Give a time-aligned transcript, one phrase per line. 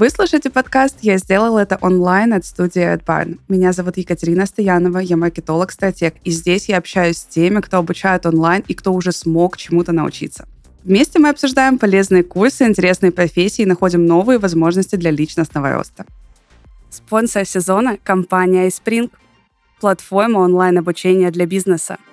[0.00, 3.38] Вы слушаете подкаст «Я сделал это онлайн» от студии AdBarn.
[3.48, 8.64] Меня зовут Екатерина Стоянова, я маркетолог-стратег, и здесь я общаюсь с теми, кто обучает онлайн
[8.66, 10.48] и кто уже смог чему-то научиться.
[10.84, 16.06] Вместе мы обсуждаем полезные курсы, интересные профессии и находим новые возможности для личностного роста.
[16.88, 19.10] Спонсор сезона– компания iSpring,
[19.80, 21.96] платформа онлайн-обучения для бизнеса–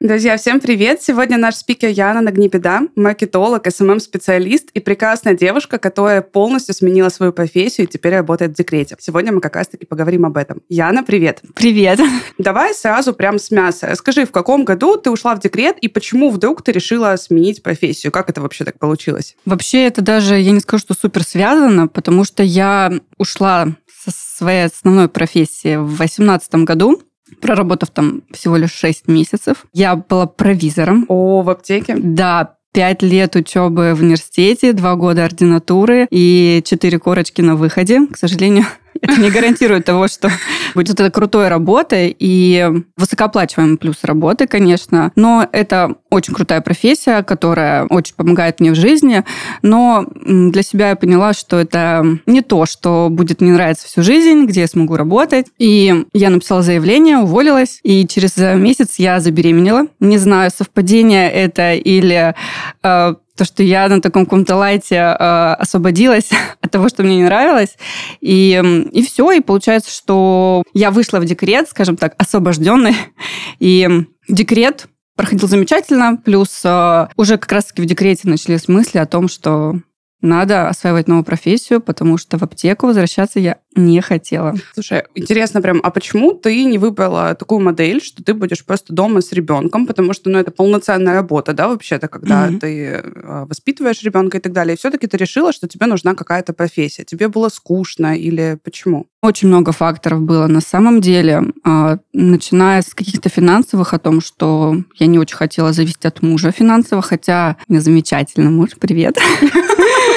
[0.00, 1.02] Друзья, всем привет!
[1.02, 7.88] Сегодня наш спикер Яна Нагнебеда, маркетолог, SMM-специалист и прекрасная девушка, которая полностью сменила свою профессию
[7.88, 8.94] и теперь работает в декрете.
[9.00, 10.62] Сегодня мы как раз-таки поговорим об этом.
[10.68, 11.42] Яна, привет!
[11.56, 11.98] Привет!
[12.38, 13.92] Давай сразу прям с мяса.
[13.96, 18.12] Скажи, в каком году ты ушла в декрет и почему вдруг ты решила сменить профессию?
[18.12, 19.34] Как это вообще так получилось?
[19.46, 23.66] Вообще это даже, я не скажу, что супер связано, потому что я ушла
[24.04, 27.02] со своей основной профессии в 2018 году
[27.40, 29.66] проработав там всего лишь 6 месяцев.
[29.72, 31.04] Я была провизором.
[31.08, 31.96] О, в аптеке?
[31.96, 38.06] Да, пять лет учебы в университете, два года ординатуры и четыре корочки на выходе.
[38.06, 38.66] К сожалению,
[39.00, 40.30] это не гарантирует того, что
[40.74, 45.12] будет это крутой работой и высокооплачиваемый плюс работы, конечно.
[45.16, 49.24] Но это очень крутая профессия, которая очень помогает мне в жизни.
[49.62, 54.46] Но для себя я поняла, что это не то, что будет мне нравиться всю жизнь,
[54.46, 55.46] где я смогу работать.
[55.58, 57.80] И я написала заявление, уволилась.
[57.82, 59.86] И через месяц я забеременела.
[60.00, 62.34] Не знаю, совпадение это или
[62.82, 66.28] э, то, что я на таком каком-то лайте э, освободилась
[66.60, 67.76] от того, что мне не нравилось.
[68.20, 68.60] И,
[68.92, 72.96] и все, и получается, что я вышла в декрет, скажем так, освобожденный.
[73.60, 73.88] И
[74.28, 79.80] декрет проходил замечательно, плюс э, уже как раз-таки в декрете начались мысли о том, что
[80.20, 84.54] надо осваивать новую профессию, потому что в аптеку возвращаться я не хотела.
[84.74, 89.20] Слушай, интересно прям, а почему ты не выбрала такую модель, что ты будешь просто дома
[89.20, 92.58] с ребенком, потому что, ну, это полноценная работа, да, вообще-то, когда mm-hmm.
[92.58, 94.74] ты а, воспитываешь ребенка и так далее.
[94.74, 97.04] И все-таки ты решила, что тебе нужна какая-то профессия.
[97.04, 99.06] Тебе было скучно или почему?
[99.22, 104.76] Очень много факторов было на самом деле, а, начиная с каких-то финансовых, о том, что
[104.96, 109.18] я не очень хотела зависеть от мужа финансово, хотя у меня замечательный муж, привет.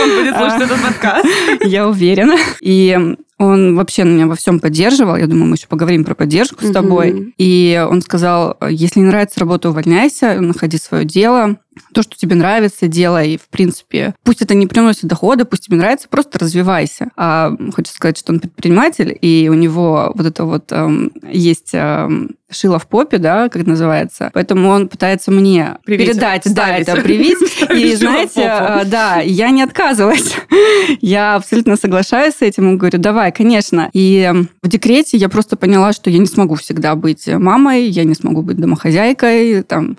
[0.03, 1.25] Он будет слушать этот подкаст.
[1.63, 2.37] Я уверена.
[2.61, 5.15] И он вообще меня во всем поддерживал.
[5.15, 7.33] Я думаю, мы еще поговорим про поддержку с тобой.
[7.37, 11.57] И он сказал, если не нравится работа, увольняйся, находи свое дело
[11.93, 13.37] то, что тебе нравится, делай.
[13.37, 17.11] В принципе, пусть это не приносит дохода, пусть тебе нравится, просто развивайся.
[17.15, 22.31] А хочется сказать, что он предприниматель, и у него вот это вот эм, есть эм,
[22.49, 24.31] шило в попе, да, как называется.
[24.33, 26.85] Поэтому он пытается мне привить, передать, вставить.
[26.85, 27.37] да, это привить.
[27.73, 30.35] И знаете, э, да, я не отказываюсь.
[31.01, 33.89] я абсолютно соглашаюсь с этим и говорю, давай, конечно.
[33.93, 38.03] И эм, в декрете я просто поняла, что я не смогу всегда быть мамой, я
[38.03, 39.97] не смогу быть домохозяйкой, там,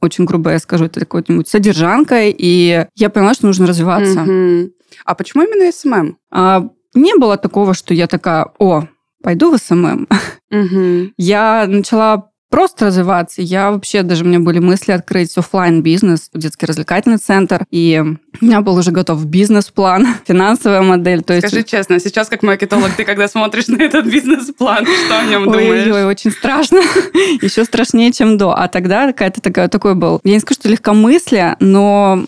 [0.00, 4.20] очень грубо я скажу, это какой-нибудь содержанкой, и я поняла, что нужно развиваться.
[4.20, 4.70] Mm-hmm.
[5.04, 6.16] А почему именно SMM?
[6.30, 8.88] А, не было такого, что я такая, о,
[9.22, 10.08] пойду в SMM.
[10.52, 11.12] Mm-hmm.
[11.16, 13.40] Я начала просто развиваться.
[13.40, 18.02] Я вообще, даже у меня были мысли открыть офлайн бизнес детский развлекательный центр, и
[18.40, 21.22] у меня был уже готов бизнес-план, финансовая модель.
[21.22, 21.68] То Скажи есть...
[21.68, 25.86] честно, сейчас как маркетолог, ты когда смотришь на этот бизнес-план, что о нем думаешь?
[25.92, 26.78] Ой, очень страшно.
[27.42, 28.52] Еще страшнее, чем до.
[28.52, 32.24] А тогда какая-то такая, такой был, я не скажу, что легкомыслие, но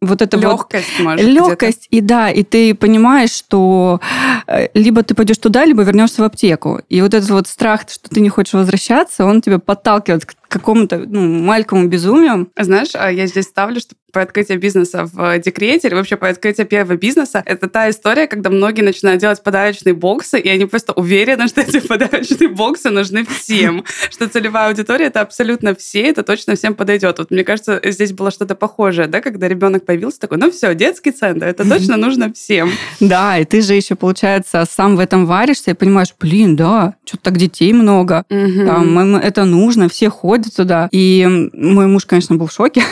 [0.00, 1.04] вот это легкость, вот...
[1.04, 4.00] может, Легкость, и да, и ты понимаешь, что
[4.46, 6.80] э, либо ты пойдешь туда, либо вернешься в аптеку.
[6.88, 10.98] И вот этот вот страх, что ты не хочешь возвращаться, он тебя подталкивает к какому-то
[10.98, 12.50] ну, маленькому безумию.
[12.58, 16.66] Знаешь, а я здесь ставлю, что по открытию бизнеса в декрете или вообще по открытию
[16.66, 21.46] первого бизнеса, это та история, когда многие начинают делать подарочные боксы, и они просто уверены,
[21.48, 26.74] что эти подарочные боксы нужны всем, что целевая аудитория это абсолютно все, это точно всем
[26.74, 27.18] подойдет.
[27.18, 31.10] Вот мне кажется, здесь было что-то похожее, да, когда ребенок появился такой, ну все, детский
[31.10, 32.70] центр, это точно нужно всем.
[33.00, 37.24] Да, и ты же еще, получается, сам в этом варишься и понимаешь, блин, да, что-то
[37.24, 40.88] так детей много, там, это нужно, все ходят туда.
[40.92, 42.82] И мой муж, конечно, был в шоке.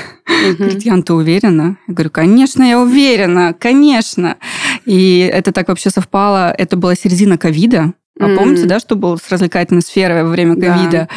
[0.58, 1.78] Говорит, Ян, ты уверена?
[1.86, 4.36] Я говорю, конечно, я уверена, конечно.
[4.84, 6.52] И это так вообще совпало.
[6.52, 7.94] Это была середина ковида.
[8.18, 10.90] А помните, да, что было с развлекательной сферой во время ковида?
[10.90, 11.08] Да.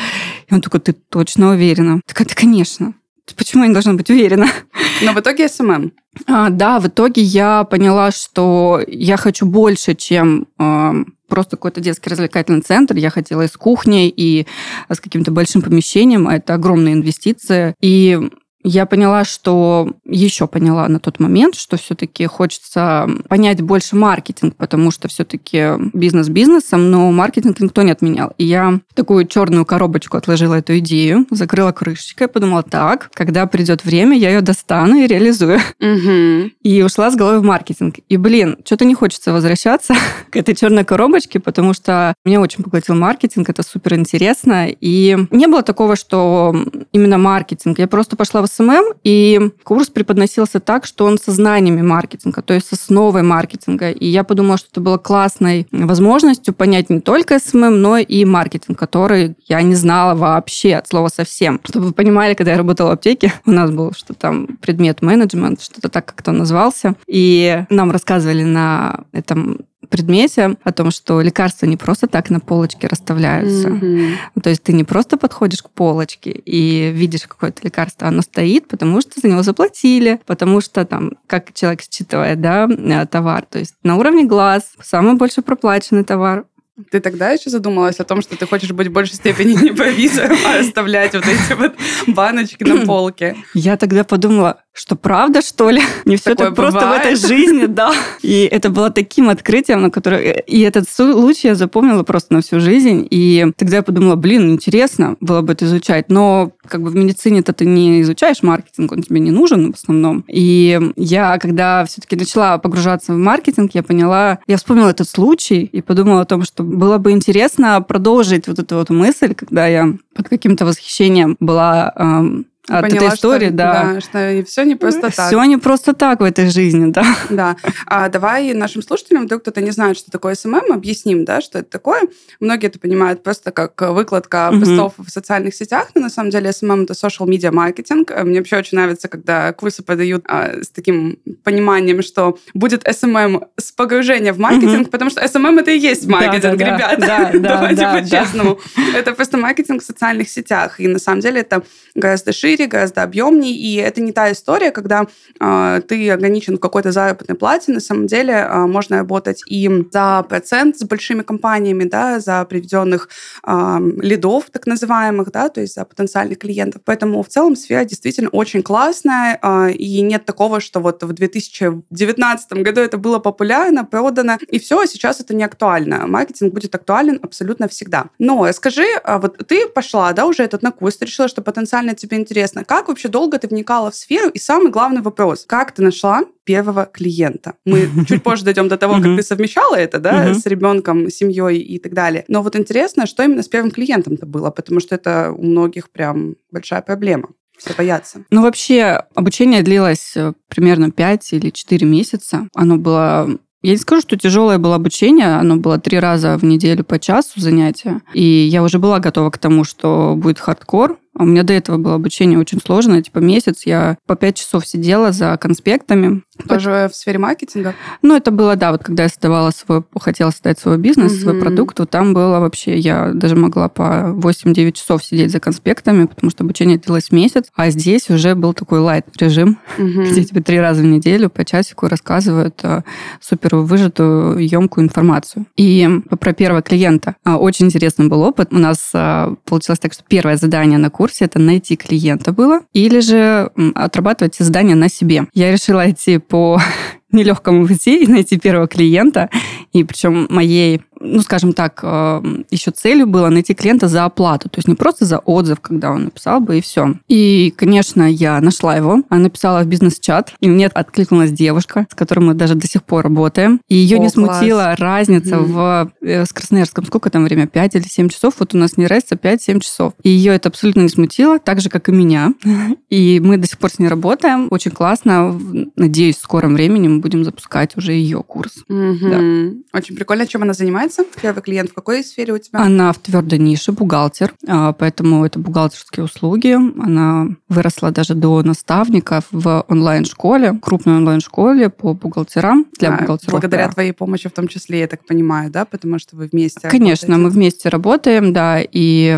[0.50, 2.02] И он такой, ты точно уверена?
[2.06, 2.94] Такая, да, конечно.
[3.36, 4.48] Почему я не должна быть уверена?
[5.02, 5.92] Но в итоге SMM.
[6.28, 10.92] А, да, в итоге я поняла, что я хочу больше, чем э,
[11.28, 12.96] просто какой-то детский развлекательный центр.
[12.96, 14.46] Я хотела и с кухней, и
[14.90, 16.28] с каким-то большим помещением.
[16.28, 17.76] Это огромные инвестиции.
[17.82, 18.20] И
[18.64, 24.92] я поняла, что еще поняла на тот момент, что все-таки хочется понять больше маркетинг, потому
[24.92, 28.34] что все-таки бизнес бизнесом, но маркетинг никто не отменял.
[28.38, 34.18] И я такую черную коробочку отложила эту идею, закрыла крышечкой, подумала, так, когда придет время,
[34.18, 35.60] я ее достану и реализую.
[35.80, 36.52] Угу.
[36.64, 37.96] И ушла с головой в маркетинг.
[38.10, 39.96] И, блин, что-то не хочется возвращаться
[40.30, 44.68] к этой черной коробочке, потому что меня очень поглотил маркетинг, это супер интересно.
[44.70, 46.54] И не было такого, что
[46.92, 47.80] именно маркетинг.
[47.80, 52.54] Я просто пошла в SMM, и курс преподносился так, что он со знаниями маркетинга, то
[52.54, 53.92] есть с основой маркетинга.
[53.92, 58.78] И я подумала, что это было классной возможностью понять не только SMM, но и маркетинг,
[58.78, 61.60] который я не знала вообще от слова совсем.
[61.64, 65.62] Чтобы вы понимали, когда я работала в аптеке, у нас был что там предмет менеджмент,
[65.62, 66.96] что-то так как-то назывался.
[67.08, 72.88] И нам рассказывали на этом предмете о том, что лекарства не просто так на полочке
[72.88, 73.70] расставляются.
[73.70, 74.18] Мгм.
[74.42, 79.02] То есть ты не просто подходишь к полочке и видишь какое-то лекарство, оно стоит, потому
[79.02, 83.46] что за него заплатили, потому что там, как человек считывает, да, э, товар.
[83.50, 86.46] То есть на уровне глаз самый больше проплаченный товар.
[86.92, 89.90] Ты тогда еще задумалась о том, что ты хочешь быть в большей степени не по
[89.90, 91.74] визу, а оставлять вот эти вот
[92.08, 93.36] баночки на полке?
[93.54, 95.82] Я тогда подумала, что правда, что ли?
[96.06, 97.94] Не все Такое так просто в этой жизни, да.
[98.22, 100.32] И это было таким открытием, на которое...
[100.48, 103.06] И этот случай я запомнила просто на всю жизнь.
[103.10, 106.10] И тогда я подумала, блин, интересно было бы это изучать.
[106.10, 110.24] Но как бы в медицине-то ты не изучаешь маркетинг, он тебе не нужен в основном.
[110.30, 115.82] И я, когда все-таки начала погружаться в маркетинг, я поняла, я вспомнила этот случай и
[115.82, 120.30] подумала о том, что было бы интересно продолжить вот эту вот мысль, когда я под
[120.30, 124.00] каким-то восхищением была эм, от Поняла, этой истории, что, да.
[124.02, 125.28] что все не просто так.
[125.28, 127.04] Все не просто так в этой жизни, да.
[127.30, 127.56] Да.
[127.88, 131.70] А давай нашим слушателям, вдруг кто-то не знает, что такое SMM, объясним, да, что это
[131.70, 132.02] такое.
[132.40, 134.60] Многие это понимают просто как выкладка Мгм.
[134.60, 138.12] постов в социальных сетях, но на самом деле SMM— это social media marketing.
[138.24, 143.72] Мне вообще очень нравится, когда курсы подают а, с таким пониманием, что будет SMM с
[143.72, 146.76] погружением в маркетинг, потому что SMM— это и есть маркетинг, Да-да-да.
[146.76, 146.98] ребята.
[147.00, 148.02] Да, да, Давайте да, да.
[148.02, 148.60] по-честному.
[148.96, 150.80] Это просто маркетинг в социальных сетях.
[150.80, 151.64] И на самом деле это
[151.96, 153.54] гораздо шире, гораздо объемнее.
[153.54, 155.06] И это не та история, когда
[155.40, 157.72] а, ты ограничен в какой-то заработной плате.
[157.72, 163.10] На самом деле а, можно работать и за процент с большими компаниями, да, за приведенных
[163.44, 166.82] а, лидов, так называемых, да, то есть за потенциальных клиентов.
[166.86, 172.54] Поэтому в целом сфера действительно очень классная, а, и нет такого, что вот в 2019
[172.54, 176.08] году это было популярно, продано, и все, а сейчас это не актуально.
[176.08, 178.06] Маркетинг будет актуален абсолютно всегда.
[178.20, 182.18] Но скажи, вот ты пошла, да, уже этот на курс, ты решила, что потенциально тебе
[182.18, 182.39] интересно.
[182.66, 184.30] Как вообще долго ты вникала в сферу?
[184.30, 187.56] И самый главный вопрос, как ты нашла первого клиента?
[187.66, 191.80] Мы чуть позже дойдем до того, как ты совмещала это, да, с ребенком, семьей и
[191.80, 192.26] так далее.
[192.28, 196.36] Но вот интересно, что именно с первым клиентом-то было, потому что это у многих прям
[196.52, 197.30] большая проблема.
[197.58, 198.24] Все боятся.
[198.32, 202.48] Ну, вообще, обучение длилось э, примерно 5 или 4 месяца.
[202.56, 206.86] Оно было я не скажу, что тяжелое было обучение, оно было три раза в неделю
[206.86, 208.02] по часу занятия.
[208.14, 210.98] И я уже была готова к тому, что будет хардкор.
[211.20, 213.64] А у меня до этого было обучение очень сложное, типа месяц.
[213.66, 216.24] Я по пять часов сидела за конспектами.
[216.48, 217.76] Тоже в сфере маркетинга?
[218.02, 221.42] Ну, это было, да, вот когда я создавала свой, хотела создать свой бизнес, свой Мгм.
[221.44, 226.30] продукт, вот там было вообще, я даже могла по 8-9 часов сидеть за конспектами, потому
[226.32, 230.06] что обучение длилось месяц, а здесь уже был такой лайт-режим, Мгм.
[230.06, 232.84] где тебе три раза в неделю по часику рассказывают э,
[233.20, 235.46] супер выжатую, емкую информацию.
[235.58, 235.86] И
[236.18, 237.18] про первого клиента.
[237.26, 238.54] А, Очень интересный был опыт.
[238.54, 243.00] У нас а, получилось так, что первое задание на курсе это найти клиента было, или
[243.00, 245.26] же отрабатывать задания на себе.
[245.34, 246.62] Я решила идти по
[247.12, 249.30] нелегкому пути и найти первого клиента.
[249.74, 254.50] И причем моей, ну, скажем так, э, еще целью было найти клиента за оплату.
[254.50, 256.96] То есть не просто за отзыв, когда он написал бы, и все.
[257.08, 259.04] И, конечно, я нашла его.
[259.10, 263.04] Она написала в бизнес-чат, и мне откликнулась девушка, с которой мы даже до сих пор
[263.04, 263.62] работаем.
[263.70, 264.14] И ее О, не класс.
[264.40, 265.54] смутила разница Мгм.
[265.54, 266.86] в э, с Красноярском.
[266.86, 267.48] Сколько там время?
[267.48, 268.36] 5 или 7 часов?
[268.40, 269.94] Вот у нас не разница 5-7 часов.
[270.04, 272.34] И ее это абсолютно не смутило, так же, как и меня.
[272.90, 274.48] И мы до сих пор с ней работаем.
[274.50, 275.40] Очень классно.
[275.76, 278.64] Надеюсь, в скором времени мы будем запускать уже ее курс.
[278.68, 279.64] Мгм.
[279.74, 280.28] Очень прикольно.
[280.28, 281.06] Чем она занимается?
[281.22, 282.60] Первый клиент в какой сфере у тебя?
[282.60, 286.54] Она в твердой нише, бухгалтер, а, поэтому это бухгалтерские услуги.
[286.54, 293.32] Она выросла даже до наставника в онлайн-школе, крупной онлайн-школе по бухгалтерам, для А, бухгалтеров.
[293.32, 293.74] Благодаря да.
[293.74, 295.64] твоей помощи в том числе, я так понимаю, да?
[295.66, 297.36] Потому что вы вместе Конечно, мы работаете.
[297.40, 299.18] вместе работаем, да, и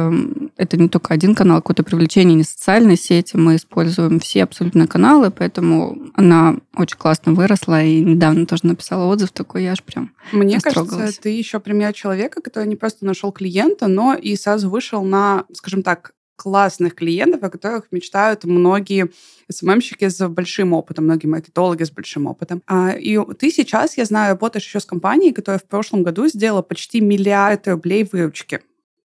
[0.58, 5.32] это не только один канал, какое-то привлечение, не социальной сети, мы используем все абсолютно каналы,
[5.32, 10.60] поэтому она очень классно выросла, и недавно тоже написала отзыв такой, я аж прям Мне
[10.60, 15.46] кажется, ты еще пример человека, который не просто нашел клиента, но и сразу вышел на,
[15.54, 19.12] скажем так, классных клиентов, о которых мечтают многие
[19.52, 22.64] СММщики с большим опытом, многие маркетологи с большим опытом.
[22.66, 26.64] А, и ты сейчас, я знаю, работаешь еще с компанией, которая в прошлом году сделала
[26.64, 28.62] почти миллиард рублей выручки.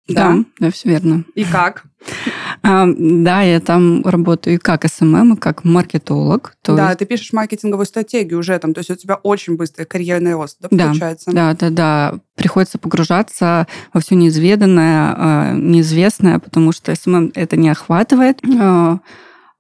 [0.09, 1.23] Да, да, да все верно.
[1.35, 1.85] И как?
[2.63, 6.55] А, да, я там работаю как SMM, и как маркетолог.
[6.61, 6.99] То да, есть...
[6.99, 10.67] ты пишешь маркетинговую стратегию уже там, то есть у тебя очень быстрый карьерный рост, да,
[10.69, 11.31] да получается?
[11.31, 12.19] Да, да, да.
[12.35, 18.39] Приходится погружаться во все неизведанное, а, неизвестное, потому что SMM это не охватывает.
[18.59, 18.99] А,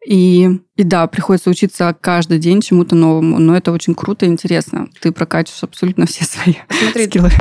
[0.05, 4.89] и, и да, приходится учиться каждый день чему-то новому, но это очень круто и интересно.
[4.99, 7.31] Ты прокачиваешь абсолютно все свои Смотри, скиллы.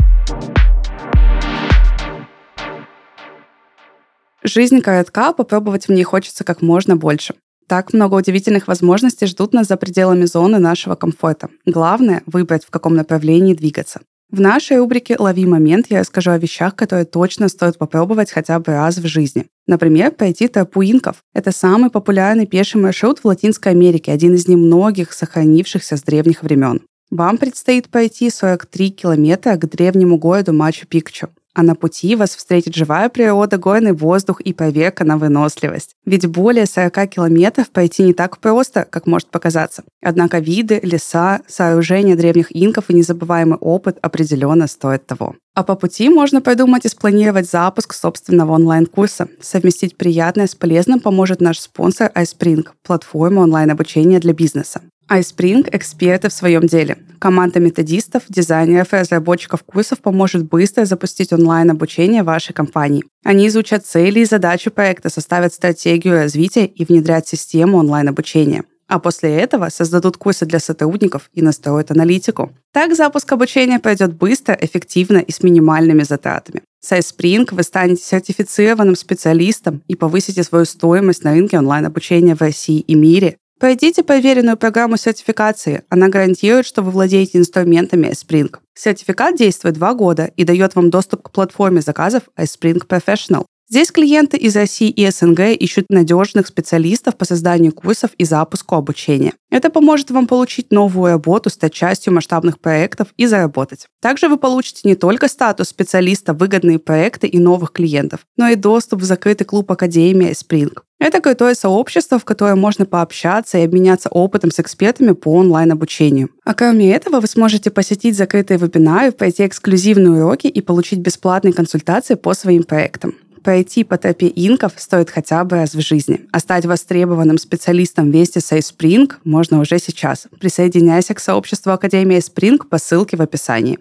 [4.42, 7.34] Жизнь коротка, попробовать в ней хочется как можно больше.
[7.68, 11.50] Так много удивительных возможностей ждут нас за пределами зоны нашего комфорта.
[11.66, 14.00] Главное— выбрать, в каком направлении двигаться.
[14.30, 18.72] В нашей рубрике «Лови момент» я расскажу о вещах, которые точно стоит попробовать хотя бы
[18.72, 19.46] раз в жизни.
[19.66, 21.16] Например, пройти тропу инков.
[21.34, 26.80] Это самый популярный пеший маршрут в Латинской Америке, один из немногих сохранившихся с древних времен.
[27.10, 33.08] Вам предстоит пройти 43 километра к древнему городу Мачу-Пикчу а на пути вас встретит живая
[33.08, 35.94] природа, горный воздух и проверка на выносливость.
[36.04, 39.82] Ведь более 40 километров пройти не так просто, как может показаться.
[40.02, 45.34] Однако виды, леса, сооружения древних инков и незабываемый опыт определенно стоят того.
[45.54, 49.28] А по пути можно придумать и спланировать запуск собственного онлайн-курса.
[49.40, 54.80] Совместить приятное с полезным поможет наш спонсор iSpring– платформа онлайн-обучения для бизнеса
[55.10, 56.98] iSpring– эксперты в своем деле.
[57.18, 63.04] Команда методистов, дизайнеров и разработчиков курсов поможет быстро запустить онлайн-обучение вашей компании.
[63.24, 68.64] Они изучат цели и задачи проекта, составят стратегию развития и внедрят систему онлайн-обучения.
[68.86, 72.52] А после этого создадут курсы для сотрудников и настроят аналитику.
[72.72, 76.62] Так запуск обучения пройдет быстро, эффективно и с минимальными затратами.
[76.80, 82.80] С iSpring вы станете сертифицированным специалистом и повысите свою стоимость на рынке онлайн-обучения в России
[82.80, 85.82] и мире, Пройдите проверенную программу сертификации.
[85.90, 88.56] Она гарантирует, что вы владеете инструментами iSpring.
[88.74, 93.44] Сертификат действует два года и дает вам доступ к платформе заказов iSpring Professional.
[93.68, 99.34] Здесь клиенты из России и СНГ ищут надежных специалистов по созданию курсов и запуску обучения.
[99.50, 103.86] Это поможет вам получить новую работу, стать частью масштабных проектов и заработать.
[104.00, 109.02] Также вы получите не только статус специалиста, выгодные проекты и новых клиентов, но и доступ
[109.02, 110.72] в закрытый клуб Академия Spring.
[111.00, 116.28] Это крутое сообщество, в которое можно пообщаться и обменяться опытом с экспертами по онлайн-обучению.
[116.44, 122.14] А кроме этого, вы сможете посетить закрытые вебинары, пройти эксклюзивные уроки и получить бесплатные консультации
[122.16, 123.14] по своим проектам.
[123.42, 128.40] Пройти по тропе инков стоит хотя бы раз в жизни, а стать востребованным специалистом вместе
[128.40, 130.26] с iSpring можно уже сейчас.
[130.38, 133.78] Присоединяйся к сообществу Академии Spring по ссылке в описании.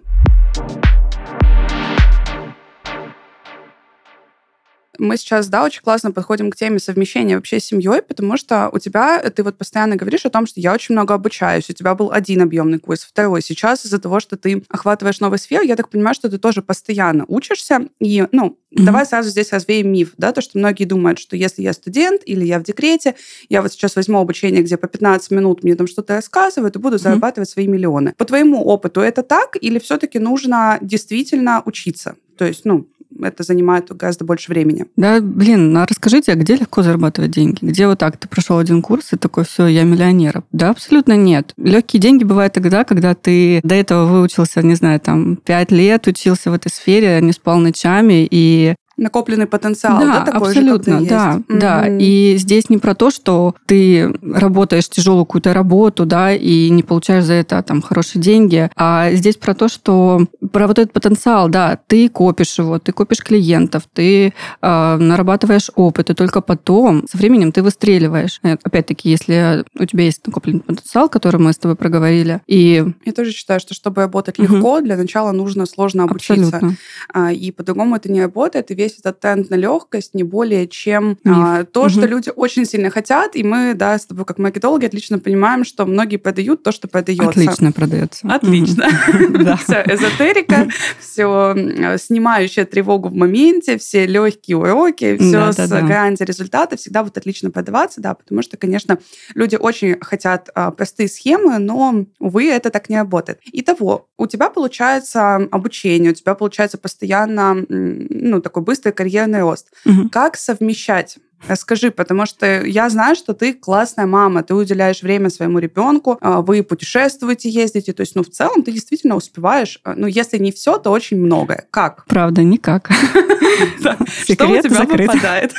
[5.00, 8.78] Мы сейчас, да, очень классно подходим к теме совмещения вообще с семьей, потому что у
[8.78, 12.12] тебя, ты вот постоянно говоришь о том, что я очень много обучаюсь, у тебя был
[12.12, 13.42] один объемный курс, второй.
[13.42, 17.24] Сейчас из-за того, что ты охватываешь новый сфер, я так понимаю, что ты тоже постоянно
[17.28, 17.86] учишься.
[17.98, 18.84] И, ну, mm-hmm.
[18.84, 22.44] давай сразу здесь развеем миф, да, то, что многие думают, что если я студент или
[22.44, 23.16] я в декрете,
[23.48, 26.96] я вот сейчас возьму обучение, где по 15 минут мне там что-то рассказывают, и буду
[26.96, 26.98] mm-hmm.
[26.98, 28.14] зарабатывать свои миллионы.
[28.18, 32.16] По твоему опыту это так или все-таки нужно действительно учиться?
[32.36, 32.88] То есть, ну,
[33.22, 34.86] это занимает гораздо больше времени.
[34.96, 37.58] Да, блин, ну а расскажите, а где легко зарабатывать деньги?
[37.62, 40.42] Где вот так, ты прошел один курс и такой, все, я миллионер?
[40.52, 41.52] Да, абсолютно нет.
[41.56, 46.50] Легкие деньги бывают тогда, когда ты до этого выучился, не знаю, там, пять лет учился
[46.50, 51.32] в этой сфере, не спал ночами, и накопленный потенциал, да, да такой абсолютно, же, да,
[51.32, 51.44] есть.
[51.48, 51.88] да.
[51.88, 51.98] Mm-hmm.
[52.00, 57.24] И здесь не про то, что ты работаешь тяжелую какую-то работу, да, и не получаешь
[57.24, 61.78] за это там хорошие деньги, а здесь про то, что про вот этот потенциал, да,
[61.86, 67.52] ты копишь его, ты копишь клиентов, ты э, нарабатываешь опыт, и только потом со временем
[67.52, 68.40] ты выстреливаешь.
[68.42, 73.12] Э, опять-таки, если у тебя есть накопленный потенциал, который мы с тобой проговорили, и я
[73.12, 74.54] тоже считаю, что чтобы работать mm-hmm.
[74.54, 76.76] легко, для начала нужно сложно обучиться, Абсолютно.
[77.12, 80.66] А, и по-другому это не работает, и весь весь этот тренд на легкость не более
[80.66, 81.88] чем а, то, угу.
[81.88, 85.86] что люди очень сильно хотят, и мы, да, с тобой как маркетологи отлично понимаем, что
[85.86, 87.28] многие продают то, что продается.
[87.28, 88.28] Отлично продается.
[88.28, 88.86] Отлично.
[89.64, 90.68] Все эзотерика,
[91.00, 91.54] все
[91.98, 98.00] снимающая тревогу в моменте, все легкие уроки, все с гарантией результата всегда будет отлично продаваться,
[98.00, 98.98] да, потому что, конечно,
[99.34, 103.40] люди очень хотят а, простые схемы, но, увы, это так не работает.
[103.52, 109.68] Итого, у тебя получается обучение, у тебя получается постоянно, ну, такой быстрый быстрый карьерный рост.
[109.84, 110.08] Угу.
[110.10, 111.18] Как совмещать?
[111.48, 116.42] Расскажи, потому что я знаю, что ты классная мама, ты уделяешь время своему ребенку, а,
[116.42, 120.52] вы путешествуете, ездите, то есть, ну, в целом ты действительно успеваешь, а, ну, если не
[120.52, 121.66] все, то очень многое.
[121.70, 122.04] Как?
[122.06, 122.90] Правда, никак.
[124.24, 125.54] Что у тебя выпадает?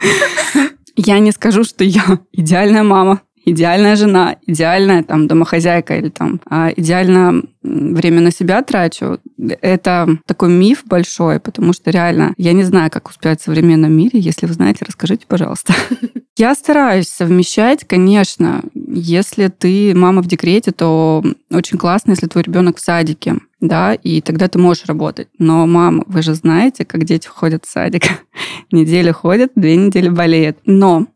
[0.96, 6.70] Я не скажу, что я идеальная мама, идеальная жена, идеальная там домохозяйка или там а,
[6.76, 9.18] идеально время на себя трачу.
[9.60, 14.18] Это такой миф большой, потому что реально я не знаю, как успевать в современном мире.
[14.18, 15.74] Если вы знаете, расскажите, пожалуйста.
[16.36, 18.62] Я стараюсь совмещать, конечно.
[18.74, 24.22] Если ты мама в декрете, то очень классно, если твой ребенок в садике, да, и
[24.22, 25.28] тогда ты можешь работать.
[25.38, 28.04] Но, мам, вы же знаете, как дети ходят в садик.
[28.72, 30.56] Неделю ходят, две недели болеют.
[30.64, 31.08] Но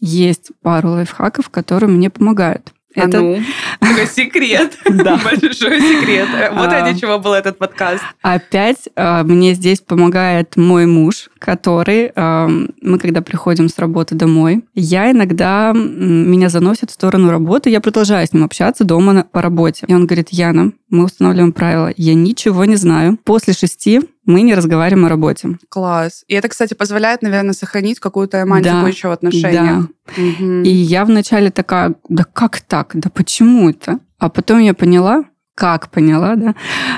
[0.00, 2.72] есть пару лайфхаков, которые мне помогают.
[2.96, 3.38] А это ну,
[3.78, 6.28] такой секрет, большой секрет.
[6.52, 6.80] Вот а.
[6.80, 8.02] ради чего был этот подкаст.
[8.20, 14.64] Опять а, мне здесь помогает мой муж, который, а, мы когда приходим с работы домой,
[14.74, 19.84] я иногда, меня заносит в сторону работы, я продолжаю с ним общаться дома по работе.
[19.86, 23.18] И он говорит, Яна, мы устанавливаем правила, я ничего не знаю.
[23.22, 24.00] После шести
[24.30, 25.58] мы не разговариваем о работе.
[25.68, 26.24] Класс.
[26.28, 29.88] И это, кстати, позволяет, наверное, сохранить какую-то романтику да, еще в отношениях.
[30.16, 30.22] Да.
[30.22, 30.62] Угу.
[30.62, 32.92] И я вначале такая, да как так?
[32.94, 33.98] Да почему это?
[34.18, 36.54] А потом я поняла, как поняла, да,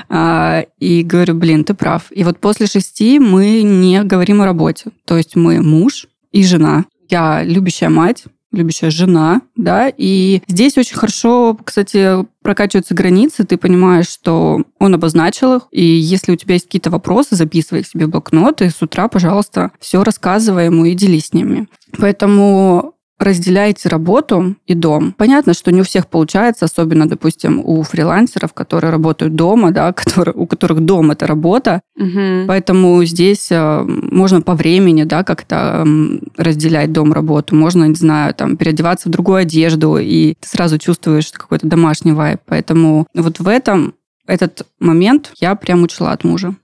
[0.09, 2.03] а, и говорю, блин, ты прав.
[2.11, 4.91] И вот после шести мы не говорим о работе.
[5.05, 6.85] То есть мы муж и жена.
[7.09, 14.07] Я любящая мать, любящая жена, да, и здесь очень хорошо, кстати, прокачиваются границы, ты понимаешь,
[14.07, 18.09] что он обозначил их, и если у тебя есть какие-то вопросы, записывай их себе в
[18.09, 21.67] блокнот, и с утра, пожалуйста, все рассказывай ему и делись с ними.
[21.97, 22.92] Поэтому
[23.23, 25.13] разделяете работу и дом.
[25.17, 30.35] Понятно, что не у всех получается, особенно, допустим, у фрилансеров, которые работают дома, да, которые,
[30.35, 31.81] у которых дом это работа.
[31.97, 32.47] Угу.
[32.47, 35.85] Поэтому здесь э, можно по времени, да, как-то
[36.37, 37.55] разделять дом-работу.
[37.55, 42.41] Можно, не знаю, там, переодеваться в другую одежду, и ты сразу чувствуешь какой-то домашний вайб.
[42.45, 43.93] Поэтому вот в этом
[44.27, 46.55] этот момент я прям учла от мужа.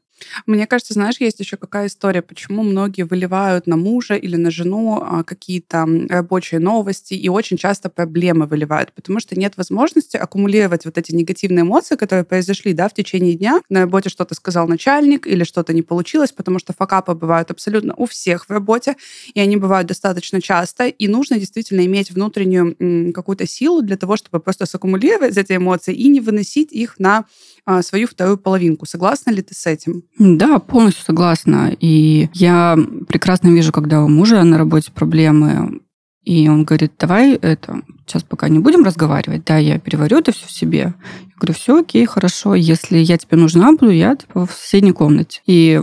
[0.46, 5.02] Мне кажется, знаешь, есть еще какая история, почему многие выливают на мужа или на жену
[5.02, 10.98] а, какие-то рабочие новости и очень часто проблемы выливают, потому что нет возможности аккумулировать вот
[10.98, 13.62] эти негативные эмоции, которые произошли да, в течение дня.
[13.70, 18.06] На работе что-то сказал начальник или что-то не получилось, потому что факапы бывают абсолютно у
[18.06, 18.96] всех в работе,
[19.34, 24.40] и они бывают достаточно часто, и нужно действительно иметь внутреннюю какую-то силу для того, чтобы
[24.40, 27.26] просто саккумулировать эти эмоции и не выносить их на
[27.66, 28.86] а, свою вторую половинку.
[28.86, 30.04] Согласна ли ты с этим?
[30.20, 31.72] Да, полностью согласна.
[31.80, 32.78] И я
[33.08, 35.80] прекрасно вижу, когда у мужа на работе проблемы,
[36.26, 40.46] и он говорит, давай это, сейчас пока не будем разговаривать, да, я переварю это все
[40.46, 40.94] в себе.
[41.22, 45.42] Я говорю, все окей, хорошо, если я тебе нужна буду, я типа, в соседней комнате.
[45.48, 45.82] И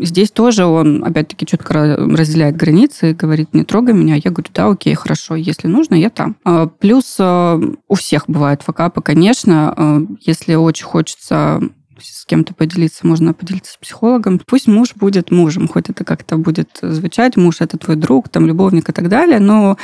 [0.00, 4.14] Здесь тоже он, опять-таки, четко разделяет границы и говорит, не трогай меня.
[4.14, 6.36] Я говорю, да, окей, хорошо, если нужно, я там.
[6.44, 9.74] А, плюс а, у всех бывают факапы, конечно.
[9.76, 11.60] А, если очень хочется
[12.04, 14.40] с кем-то поделиться, можно поделиться с психологом.
[14.44, 18.88] Пусть муж будет мужем, хоть это как-то будет звучать, муж это твой друг, там, любовник
[18.88, 19.76] и так далее, но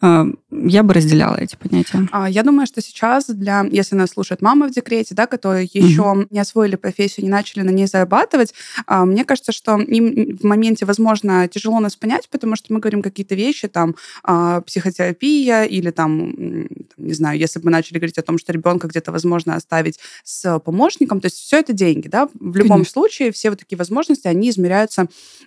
[0.00, 2.08] а, я бы разделяла эти понятия.
[2.10, 6.02] А, я думаю, что сейчас для, если нас слушают мамы в декрете, да, которые еще
[6.02, 6.26] угу.
[6.30, 8.52] не освоили профессию, не начали на ней зарабатывать,
[8.86, 13.02] а, мне кажется, что им в моменте, возможно, тяжело нас понять, потому что мы говорим
[13.02, 13.94] какие-то вещи, там,
[14.66, 16.34] психотерапия или там,
[16.96, 20.58] не знаю, если бы мы начали говорить о том, что ребенка где-то возможно оставить с
[20.60, 22.92] помощником, то есть все это деньги, да, в любом Конечно.
[22.92, 25.06] случае все вот такие возможности, они измеряются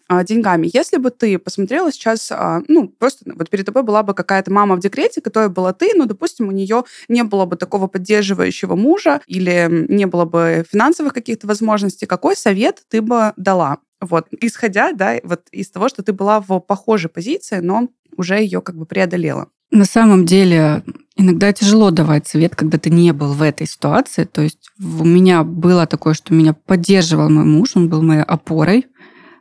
[0.10, 0.70] деньгами.
[0.74, 2.32] Если бы ты посмотрела сейчас,
[2.68, 6.06] ну, просто вот перед тобой была бы какая-то мама в декрете, которая была ты, но,
[6.06, 11.48] допустим, у нее не было бы такого поддерживающего мужа или не было бы финансовых каких-то
[11.48, 13.78] возможностей, какой совет ты бы дала?
[14.02, 18.62] Вот, исходя, да, вот из того, что ты была в похожей позиции, но уже ее
[18.62, 19.48] как бы преодолела.
[19.72, 20.84] На самом деле,
[21.16, 24.26] иногда тяжело давать совет, когда ты не был в этой ситуации.
[24.26, 28.86] То есть у меня было такое, что меня поддерживал мой муж, он был моей опорой.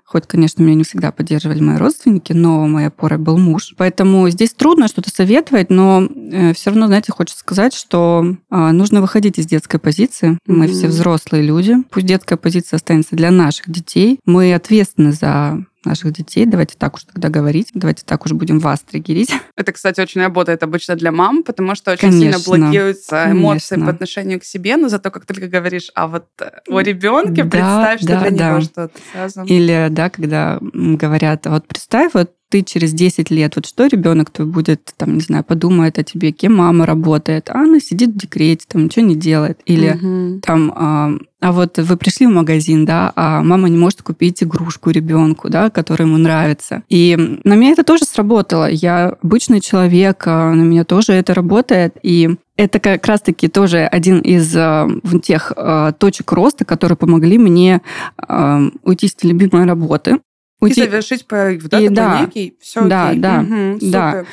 [0.05, 3.75] Хоть, конечно, меня не всегда поддерживали мои родственники, но моей опорой был муж.
[3.79, 9.01] Поэтому здесь трудно что-то советовать, но э, все равно, знаете, хочется сказать, что а, нужно
[9.01, 10.39] выходить из детской позиции.
[10.47, 10.73] Мы mm-hmm.
[10.73, 11.77] все взрослые люди.
[11.91, 14.21] Пусть детская позиция останется для наших детей.
[14.27, 16.47] Мы ответственны за наших детей.
[16.47, 17.69] Давайте так уж тогда говорить.
[17.75, 19.33] Давайте так уж будем вас триггерить.
[19.57, 23.87] Это, кстати, очень работает обычно для мам, потому что очень конечно, сильно блокируются эмоции конечно.
[23.87, 26.27] по отношению к себе, но зато как только говоришь, а вот
[26.69, 28.51] о ребенке да, представь, что да, для да.
[28.51, 29.45] него что-то сразу.
[29.45, 34.47] Или, да, когда говорят, вот представь, вот ты через 10 лет, вот что ребенок твой
[34.47, 38.67] будет, там, не знаю, подумает о тебе, кем мама работает, а она сидит в декрете,
[38.69, 39.59] там, ничего не делает.
[39.65, 40.41] Или угу.
[40.41, 44.91] там, а, а вот вы пришли в магазин, да, а мама не может купить игрушку
[44.91, 46.83] ребенку, да, которая ему нравится.
[46.91, 48.69] И на меня это тоже сработало.
[48.69, 51.97] Я обычный человек, а на меня тоже это работает.
[52.03, 54.89] И это как раз-таки тоже один из э,
[55.23, 57.81] тех э, точек роста, которые помогли мне
[58.19, 60.19] э, уйти с любимой работы
[60.67, 63.21] и завершить проект, да, и, да, некий, все да, окей.
[63.21, 64.11] да, Угу, да.
[64.13, 64.27] супер.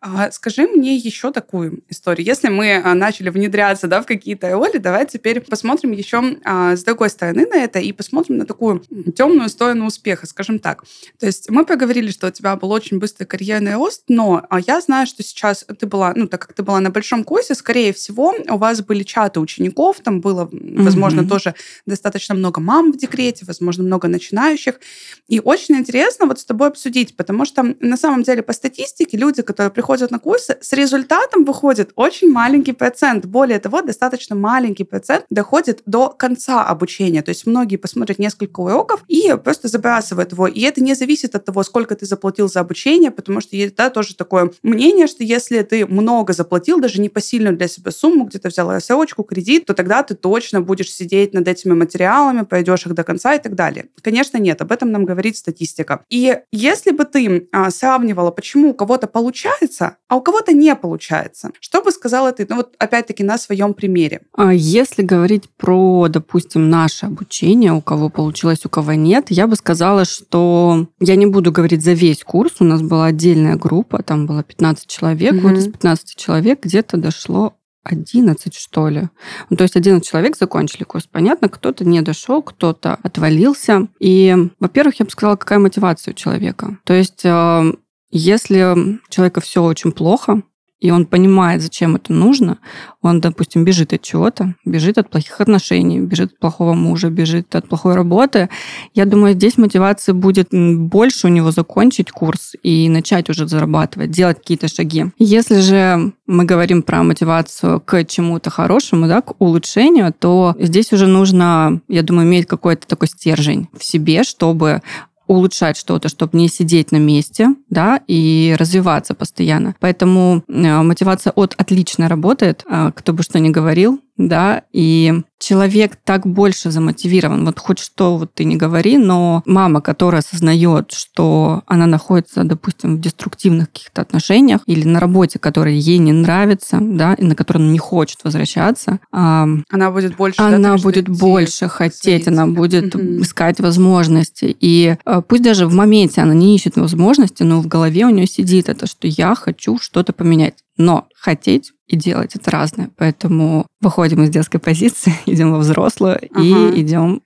[0.00, 2.24] А, скажи мне еще такую историю.
[2.24, 6.84] Если мы а, начали внедряться да, в какие-то роли, давай теперь посмотрим еще а, с
[6.84, 8.84] другой стороны на это и посмотрим на такую
[9.16, 10.84] темную сторону успеха, скажем так.
[11.18, 15.08] То есть мы поговорили, что у тебя был очень быстрый карьерный рост, но я знаю,
[15.08, 18.56] что сейчас ты была, ну, так как ты была на большом курсе, скорее всего, у
[18.56, 21.28] вас были чаты учеников, там было, возможно, Мгм.
[21.28, 21.54] тоже
[21.86, 24.78] достаточно много мам в декрете, возможно, много начинающих.
[25.26, 29.42] И очень интересно вот с тобой обсудить, потому что на самом деле по статистике люди,
[29.42, 33.24] которые приходят на курсы, с результатом выходит очень маленький процент.
[33.24, 37.22] Более того, достаточно маленький процент доходит до конца обучения.
[37.22, 40.46] То есть многие посмотрят несколько уроков и просто забрасывают его.
[40.46, 43.90] И это не зависит от того, сколько ты заплатил за обучение, потому что есть да,
[43.90, 48.70] тоже такое мнение, что если ты много заплатил, даже непосильную для себя сумму, где-то взял
[48.70, 53.34] рассрочку, кредит, то тогда ты точно будешь сидеть над этими материалами, пройдешь их до конца
[53.34, 53.86] и так далее.
[54.02, 56.04] Конечно, нет, об этом нам говорит статистика.
[56.10, 59.77] И если бы ты а, сравнивала, почему у кого-то получается,
[60.08, 64.22] а у кого-то не получается, что бы сказала ты, ну вот опять-таки на своем примере?
[64.36, 69.56] А Если говорить про, допустим, наше обучение, у кого получилось, у кого нет, я бы
[69.56, 74.26] сказала, что я не буду говорить за весь курс, у нас была отдельная группа, там
[74.26, 75.42] было 15 человек, Мгм.
[75.42, 79.08] вот из 15 человек где-то дошло 11, что ли.
[79.48, 81.06] Ну, то есть 11 человек закончили курс.
[81.10, 83.86] Понятно, кто-то не дошел, кто-то отвалился.
[83.98, 86.76] И, во-первых, я бы сказала, какая мотивация у человека.
[86.84, 87.72] То есть, э,
[88.10, 90.42] если у человека все очень плохо,
[90.80, 92.58] и он понимает, зачем это нужно,
[93.02, 97.68] он, допустим, бежит от чего-то, бежит от плохих отношений, бежит от плохого мужа, бежит от
[97.68, 98.48] плохой работы.
[98.94, 104.38] Я думаю, здесь мотивация будет больше у него закончить курс и начать уже зарабатывать, делать
[104.38, 105.06] какие-то шаги.
[105.18, 111.08] Если же мы говорим про мотивацию к чему-то хорошему, да, к улучшению, то здесь уже
[111.08, 114.82] нужно, я думаю, иметь какой-то такой стержень в себе, чтобы
[115.28, 119.76] улучшать что-то, чтобы не сидеть на месте, да, и развиваться постоянно.
[119.78, 125.96] Поэтому э, мотивация от отлично работает, э, кто бы что ни говорил, да, и человек
[126.04, 127.44] так больше замотивирован.
[127.44, 132.96] Вот хоть что вот ты не говори, но мама, которая осознает, что она находится, допустим,
[132.96, 137.64] в деструктивных каких-то отношениях или на работе, которая ей не нравится, да, и на которую
[137.64, 140.38] она не хочет возвращаться, а, Она будет больше...
[140.38, 142.94] да, она что будет больше хотеть, она будет.
[142.94, 143.22] Мгм.
[143.22, 144.56] искать возможности.
[144.60, 148.26] И э, пусть даже в моменте она не ищет возможности, но в голове у нее
[148.26, 150.54] сидит это, что я хочу что-то поменять.
[150.78, 152.90] Но хотеть и делать это разное.
[152.96, 156.40] Поэтому выходим из детской позиции, идем во взрослую Ага.
[156.40, 157.22] и идем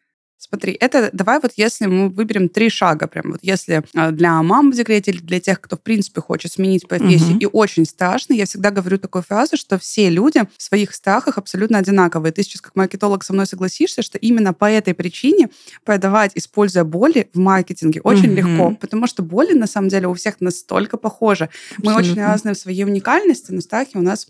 [0.49, 4.73] Смотри, это давай вот если мы выберем три шага, прям вот если а, для мам
[4.73, 7.39] в декрете или для тех, кто в принципе хочет сменить профессию Мгм.
[7.39, 11.79] и очень страшно, я всегда говорю такую фразу, что все люди в своих страхах абсолютно
[11.79, 12.33] одинаковые.
[12.33, 15.49] Ты сейчас как маркетолог со мной согласишься, что именно по этой причине
[15.85, 18.37] продавать, используя боли в маркетинге, очень Мгм.
[18.37, 21.51] легко, потому что боли на самом деле у всех настолько похожи.
[21.79, 22.25] Мы очень Абсолютно.
[22.25, 24.27] разные в своей уникальности, но страхи у нас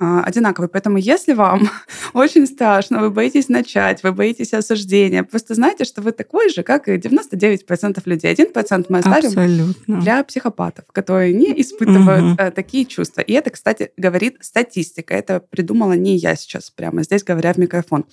[0.00, 0.68] а, одинаковые.
[0.68, 1.70] Поэтому если вам
[2.14, 6.88] очень страшно, вы боитесь начать, вы боитесь осуждения, просто знайте, что вы такой же, как
[6.88, 8.32] и 99% людей.
[8.32, 10.00] 1% мы оставим абсолютно.
[10.00, 13.20] для психопатов, которые не испытывают э, такие чувства.
[13.20, 15.14] И это, кстати, говорит статистика.
[15.14, 18.04] Это придумала не я сейчас прямо здесь, говоря в микрофон.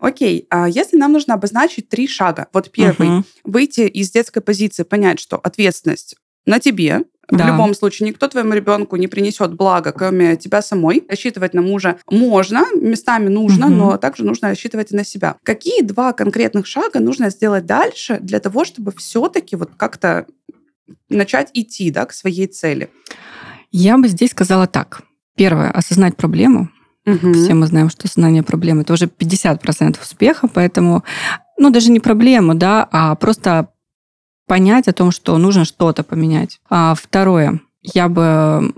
[0.00, 2.48] Окей, а если нам нужно обозначить три шага.
[2.52, 3.08] Вот первый.
[3.08, 3.24] Мгм.
[3.44, 7.46] Выйти из детской позиции, понять, что ответственность на тебе, в Да.
[7.46, 11.04] любом случае, никто твоему ребенку не принесет блага, кроме тебя самой.
[11.08, 13.76] Рассчитывать на мужа можно, местами нужно, Мгм.
[13.78, 15.36] но также нужно рассчитывать и на себя.
[15.42, 20.26] Какие два конкретных шага нужно сделать дальше для того, чтобы все-таки вот как-то
[21.10, 22.88] начать идти да, к своей цели?
[23.70, 25.02] Я бы здесь сказала так.
[25.36, 26.70] Первое, осознать проблему.
[27.04, 27.34] Мгм.
[27.34, 31.04] Все мы знаем, что осознание проблемы это уже 50% успеха, поэтому,
[31.58, 33.68] ну, даже не проблему, да, а просто
[34.48, 36.58] понять о том, что нужно что-то поменять.
[36.68, 38.74] А второе, я бы,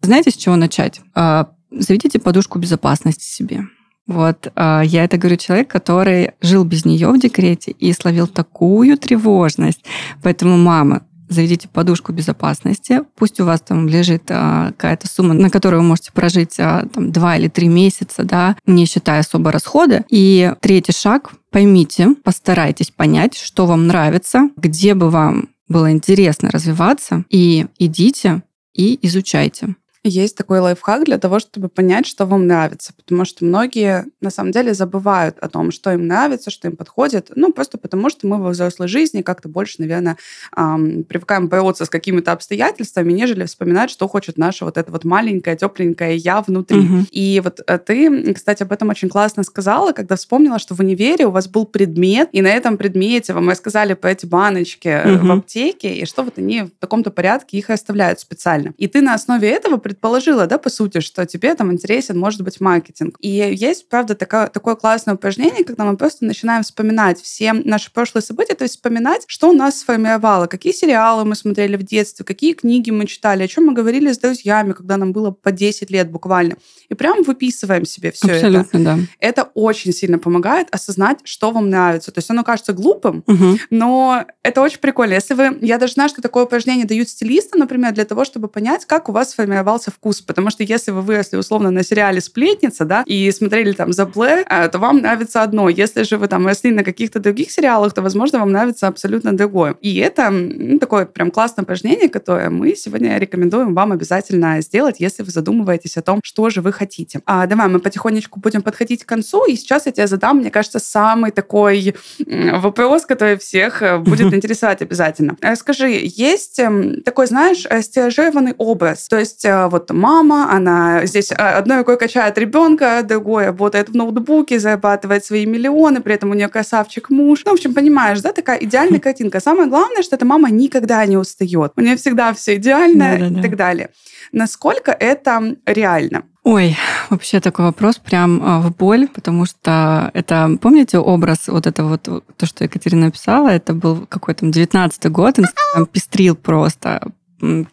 [0.00, 1.02] знаете, с чего начать?
[1.14, 3.64] А, Заведите подушку безопасности себе.
[4.06, 8.96] Вот, а, я это говорю человек, который жил без нее в декрете и словил такую
[8.96, 9.84] тревожность.
[10.22, 13.00] Поэтому, мамы, заведите подушку безопасности.
[13.16, 17.12] Пусть у вас там лежит а, какая-то сумма, на которую вы можете прожить а, там,
[17.12, 20.04] два или три месяца, да, не считая особо расходы.
[20.08, 27.24] И третий шаг поймите, постарайтесь понять, что вам нравится, где бы вам было интересно развиваться,
[27.28, 28.42] и идите
[28.74, 29.76] и изучайте.
[30.04, 34.52] Есть такой лайфхак для того, чтобы понять, что вам нравится, потому что многие на самом
[34.52, 38.40] деле забывают о том, что им нравится, что им подходит, ну, просто потому что мы
[38.40, 40.16] во взрослой жизни как-то больше, наверное,
[40.56, 45.56] эм, привыкаем бороться с какими-то обстоятельствами, нежели вспоминать, что хочет наша вот эта вот маленькая,
[45.56, 46.78] тепленькая я внутри.
[46.78, 47.06] Угу.
[47.10, 51.26] И вот э, ты, кстати, об этом очень классно сказала, когда вспомнила, что в универе
[51.26, 55.26] у вас был предмет, и на этом предмете вам рассказали по эти баночки угу.
[55.26, 58.72] в аптеке, и что вот они в таком-то порядке их оставляют специально.
[58.78, 62.60] И ты на основе этого предположила, да, по сути, что тебе там интересен, может быть,
[62.60, 63.16] маркетинг.
[63.20, 68.22] И есть, правда, такое, такое классное упражнение, когда мы просто начинаем вспоминать все наши прошлые
[68.22, 72.52] события, то есть вспоминать, что у нас сформировало, какие сериалы мы смотрели в детстве, какие
[72.52, 76.10] книги мы читали, о чем мы говорили с друзьями, когда нам было по 10 лет
[76.10, 76.56] буквально.
[76.88, 78.84] И прям выписываем себе все Абсолютно, это.
[78.84, 78.98] да.
[79.20, 82.12] Это очень сильно помогает осознать, что вам нравится.
[82.12, 83.58] То есть оно кажется глупым, угу.
[83.70, 85.14] но это очень прикольно.
[85.14, 85.58] Если вы...
[85.62, 89.12] Я даже знаю, что такое упражнение дают стилисты, например, для того, чтобы понять, как у
[89.12, 90.20] вас сформировался вкус.
[90.20, 94.44] Потому что если вы выросли условно на сериале «Сплетница», да, и смотрели там «The Blair»,
[94.48, 95.68] э, то вам нравится одно.
[95.68, 99.76] Если же вы там росли на каких-то других сериалах, то, возможно, вам нравится абсолютно другое.
[99.80, 105.22] И это ну, такое прям классное упражнение, которое мы сегодня рекомендуем вам обязательно сделать, если
[105.22, 107.20] вы задумываетесь о том, что же вы хотите.
[107.26, 110.78] А давай мы потихонечку будем подходить к концу, и сейчас я тебе задам, мне кажется,
[110.78, 111.94] самый такой
[112.26, 115.36] вопрос, который всех э, будет интересовать обязательно.
[115.40, 121.78] Э, скажи, есть эм, такой, знаешь, стилизированный образ, то есть вот мама, она здесь одной
[121.78, 127.10] рукой качает ребенка, другой работает в ноутбуке, зарабатывает свои миллионы, при этом у нее красавчик
[127.10, 127.42] муж.
[127.44, 129.40] Ну, в общем, понимаешь, да, такая идеальная картинка.
[129.40, 131.72] Самое главное, что эта мама никогда не устает.
[131.76, 133.40] У нее всегда все идеально Да-да-да.
[133.40, 133.90] и так далее.
[134.32, 136.24] Насколько это реально?
[136.44, 136.76] Ой,
[137.10, 142.04] вообще такой вопрос прям а, в боль, потому что это, помните образ, вот это вот,
[142.04, 147.12] то, что Екатерина написала, это был какой-то 19-й год, Инстаграм пестрил просто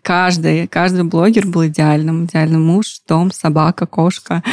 [0.01, 2.25] каждый, каждый блогер был идеальным.
[2.25, 4.43] Идеальный муж, дом, собака, кошка,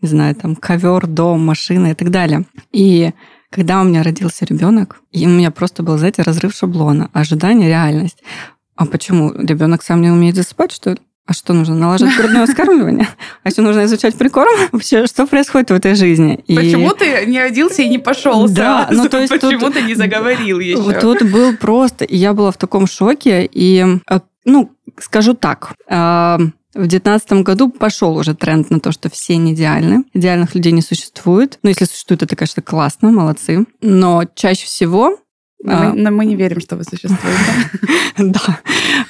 [0.00, 2.44] не знаю, там ковер, дом, машина и так далее.
[2.72, 3.12] И
[3.50, 8.22] когда у меня родился ребенок, и у меня просто был, знаете, разрыв шаблона, ожидание, реальность.
[8.76, 9.32] А почему?
[9.32, 10.98] Ребенок сам не умеет засыпать, что ли?
[11.28, 11.74] А что нужно?
[11.74, 13.06] Наложить грудное вскармливание?
[13.42, 14.50] А еще нужно изучать прикорм?
[14.72, 16.36] Вообще, что происходит в этой жизни?
[16.46, 16.56] И...
[16.56, 19.02] Почему ты не родился и не пошел да, сразу?
[19.02, 19.74] Ну, то есть Почему тут...
[19.74, 20.98] ты не заговорил еще?
[21.00, 22.06] Тут был просто...
[22.06, 23.46] И я была в таком шоке.
[23.52, 23.84] И,
[24.48, 25.74] ну, скажу так.
[25.88, 26.38] Э,
[26.74, 30.04] в 2019 году пошел уже тренд на то, что все не идеальны.
[30.14, 31.58] Идеальных людей не существует.
[31.62, 33.66] Ну, если существует, это, конечно, классно, молодцы.
[33.80, 35.18] Но чаще всего
[35.60, 37.18] но, а, мы, но мы не верим, что вы существуете.
[38.18, 38.58] Да.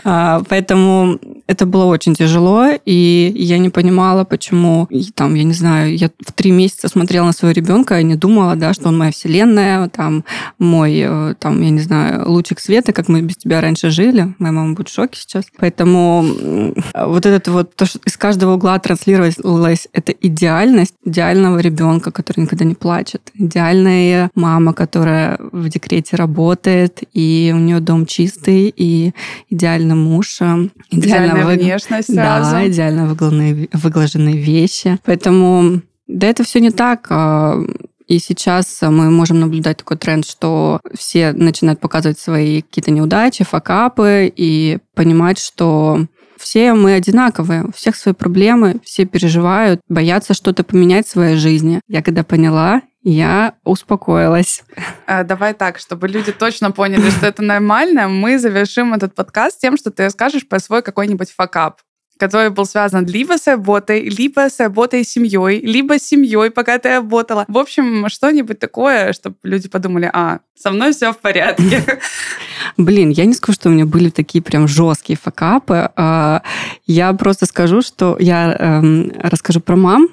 [0.04, 5.96] А, поэтому это было очень тяжело, и я не понимала, почему, там, я не знаю,
[5.96, 9.12] я в три месяца смотрела на своего ребенка и не думала, да, что он моя
[9.12, 10.24] вселенная, там,
[10.58, 14.34] мой, э, там, я не знаю, лучик света, как мы без тебя раньше жили.
[14.38, 15.46] Моя мама будет в шоке сейчас.
[15.58, 22.40] Поэтому вот этот вот, то, что из каждого угла транслировалась эта идеальность идеального ребенка, который
[22.40, 26.37] никогда не плачет, идеальная мама, которая в декрете работает,
[27.12, 29.12] и у нее дом чистый, и
[29.50, 31.52] идеальный муж, э, идеально идеальная вы...
[31.54, 32.50] внешность сразу.
[32.52, 34.98] Да, идеально выглаженные, выглаженные вещи.
[35.04, 37.06] Поэтому да, это все не так.
[37.10, 37.56] А,
[38.06, 44.32] и сейчас мы можем наблюдать такой тренд, что все начинают показывать свои какие-то неудачи, факапы
[44.34, 46.06] и понимать, что
[46.38, 51.80] все мы одинаковые, у всех свои проблемы, все переживают, боятся что-то поменять в своей жизни.
[51.88, 54.64] Я когда поняла, я успокоилась.
[55.06, 59.76] А, давай так, чтобы люди точно поняли, что это нормально, мы завершим этот подкаст тем,
[59.76, 61.80] что ты расскажешь про свой какой-нибудь факап
[62.18, 66.78] который был связан либо с работой, либо с работой с семьей, либо с семьей, пока
[66.78, 67.44] ты работала.
[67.48, 71.82] В общем, что-нибудь такое, чтобы люди подумали, а, со мной все в порядке.
[72.76, 75.90] Блин, я не скажу, что у меня были такие прям жесткие факапы.
[75.96, 76.42] А,
[76.86, 80.08] я просто скажу, что я эм, расскажу про мам,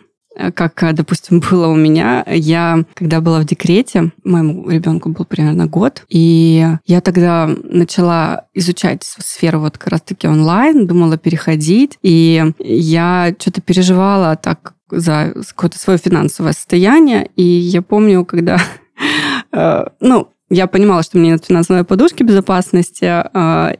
[0.53, 2.23] как, э, допустим, было у меня.
[2.27, 9.03] Я, когда была в декрете, моему ребенку был примерно год, и я тогда начала изучать
[9.03, 15.99] сферу вот как раз-таки онлайн, думала переходить, и я что-то переживала так за какое-то свое
[15.99, 18.59] финансовое состояние, и я помню, когда
[19.51, 23.23] э, ну, я понимала, что мне нет финансовой подушки безопасности,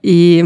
[0.02, 0.46] и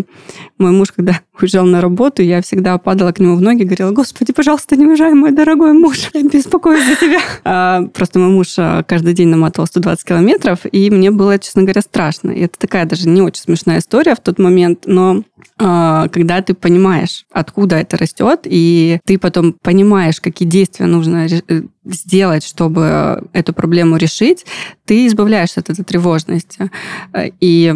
[0.58, 4.34] мой муж, когда уезжал на работу, я всегда падала к нему в ноги говорила, господи,
[4.34, 7.20] пожалуйста, не уезжай, мой дорогой муж, я беспокоюсь за тебя.
[7.46, 11.82] А, просто мой муж а, каждый день наматывал 120 километров, и мне было, честно говоря,
[11.82, 12.32] страшно.
[12.32, 15.24] И это такая даже не очень смешная история в тот момент, но
[15.58, 21.62] а, когда ты понимаешь, откуда это растет, и ты потом понимаешь, какие действия нужно э,
[21.94, 24.46] сделать, чтобы эту проблему решить,
[24.86, 26.72] ты избавляешься от этой тревожности.
[27.40, 27.74] И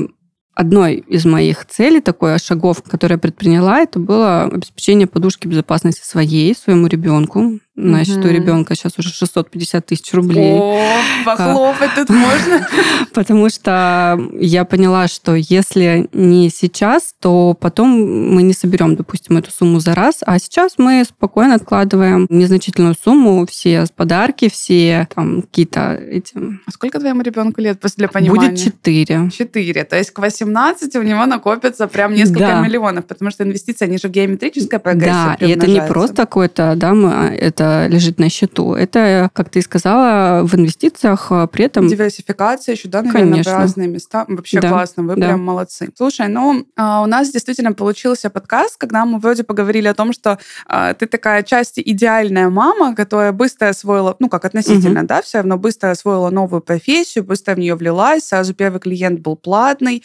[0.56, 6.56] одной из моих целей, такой шагов, которые я предприняла, это было обеспечение подушки безопасности своей,
[6.56, 7.60] своему ребенку.
[7.76, 10.60] На счету ребенка сейчас уже 650 тысяч рублей.
[10.60, 10.80] О,
[11.26, 12.68] похлопать тут можно.
[13.14, 19.50] Потому что я поняла, что если не сейчас, то потом мы не соберем, допустим, эту
[19.52, 25.96] сумму за раз, а сейчас мы спокойно откладываем незначительную сумму, все подарки, все там какие-то
[25.96, 26.36] эти...
[26.68, 28.50] А сколько твоему ребенку лет, просто для понимания?
[28.50, 29.32] Будет 4.
[29.36, 29.84] 4.
[29.86, 32.62] То есть к 18 у него накопится прям несколько Да.
[32.62, 36.94] миллионов, потому что инвестиции, они же геометрическая прогрессия Да, и это не просто какой-то, да,
[36.94, 38.74] мы- это лежит на счету.
[38.74, 41.88] Это, как ты сказала, в инвестициях, а при этом...
[41.88, 43.54] Диверсификация еще, да, наверное, Конечно.
[43.54, 44.26] в разные места.
[44.28, 45.28] Вообще Да, классно, вы да.
[45.28, 45.90] прям молодцы.
[45.96, 50.40] Слушай, ну, а, у нас действительно получился подкаст, когда мы вроде поговорили о том, что
[50.68, 55.58] а, ты такая часть идеальная мама, которая быстро освоила, ну, как относительно, да, все равно
[55.58, 60.04] быстро освоила новую профессию, быстро в нее влилась, сразу первый клиент был платный,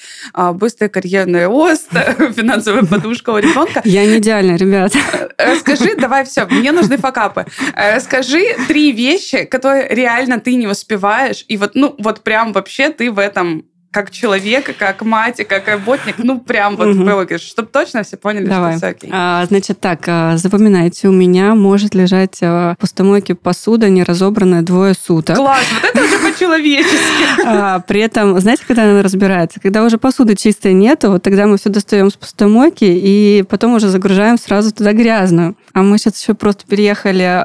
[0.54, 1.88] быстрый карьерный рост,
[2.36, 3.82] финансовая подушка у ребенка.
[3.84, 4.92] Я не идеальна, ребят.
[5.38, 7.46] Расскажи, давай все, мне нужны факапы.
[7.74, 12.90] Э, Расскажи три вещи, которые реально ты не успеваешь, и вот, ну, вот прям вообще
[12.90, 17.04] ты в этом как человек, как мать, и как работник, ну, прям вот Мгм.
[17.04, 18.72] вылогишь, чтобы точно все поняли, Давай.
[18.72, 19.11] что все окей.
[19.12, 24.61] А, значит так, а, запоминайте, у меня может лежать а, в посудомойке посуда не разобранная
[24.62, 25.37] двое суток.
[25.37, 27.44] Класс, вот это уже по-человечески.
[27.44, 29.61] А, при этом, знаете, когда она разбирается?
[29.61, 33.88] Когда уже посуды чистой нету, вот тогда мы все достаем с посудомойки и потом уже
[33.88, 35.57] загружаем сразу туда грязную.
[35.72, 37.44] А мы сейчас еще просто переехали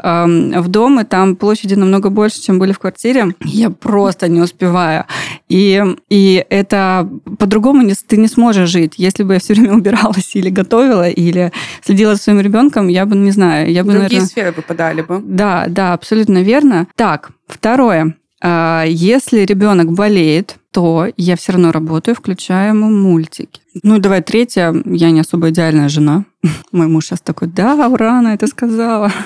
[0.60, 3.36] в дом, и там площади намного больше, чем были в квартире.
[3.42, 5.06] Я просто не успеваю.
[5.50, 8.94] И, и это по-другому не, ты не сможешь жить.
[8.98, 11.52] Если бы я все время убиралась или готовила, или
[11.84, 14.28] следила за своим ребенком, я бы, не знаю, я бы, Другие наверное...
[14.28, 15.22] сферы выпадали бы.
[15.24, 16.88] Да, да, абсолютно верно.
[16.96, 18.16] Так, второе.
[18.44, 23.62] А, Если ребенок болеет, то я все равно работаю, включаю ему мультики.
[23.84, 24.76] Ну давай третье.
[24.86, 26.26] Я не особо идеальная жена.
[26.72, 29.12] Мой муж сейчас такой, да, ура, это сказала.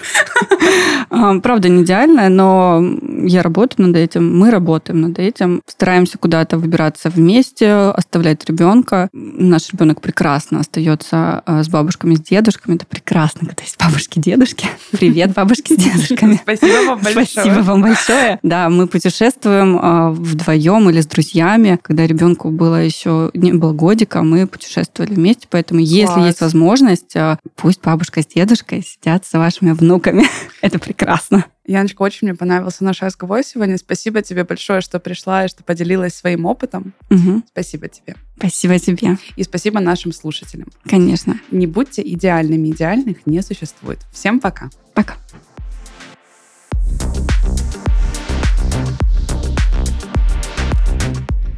[1.09, 2.83] А, Правда, не идеальная, но
[3.25, 9.09] я работаю над этим, мы работаем над этим, стараемся куда-то выбираться вместе, оставлять ребенка.
[9.13, 12.75] Наш ребенок прекрасно остается а, с бабушками, с дедушками.
[12.75, 14.67] Это прекрасно, когда есть бабушки, дедушки.
[14.91, 16.35] Привет, бабушки с дедушками.
[16.43, 17.25] Спасибо вам большое.
[17.25, 18.39] Спасибо вам большое.
[18.43, 21.79] Да, мы путешествуем а, вдвоем или с друзьями.
[21.81, 25.47] Когда ребенку было еще не было годика, мы путешествовали вместе.
[25.49, 26.27] Поэтому, если Класс.
[26.27, 30.25] есть возможность, а, пусть бабушка с дедушкой сидят с вашими внуками.
[30.61, 31.45] Это прекрасно.
[31.67, 33.77] Яночка, очень мне понравился наш разговор сегодня.
[33.77, 36.93] Спасибо тебе большое, что пришла и что поделилась своим опытом.
[37.09, 37.43] Мгм.
[37.51, 38.15] Спасибо тебе.
[38.37, 39.17] Спасибо тебе.
[39.35, 40.69] И спасибо нашим слушателям.
[40.85, 41.37] Конечно.
[41.51, 43.99] Не будьте идеальными, идеальных не существует.
[44.13, 44.69] Всем пока.
[44.93, 45.17] Пока.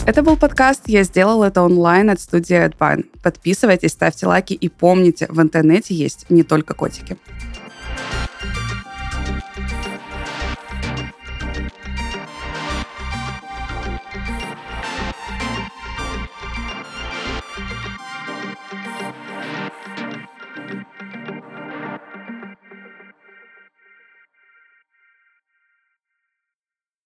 [0.08, 3.06] Это был подкаст «Я сделал это онлайн» от студии AdBarn.
[3.22, 7.16] Подписывайтесь, ставьте лайки и помните, в интернете есть не только котики.